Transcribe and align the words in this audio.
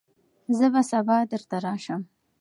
زه 0.57 0.65
به 0.73 0.81
سبا 0.91 1.17
درته 1.31 1.57
راشم. 1.65 2.01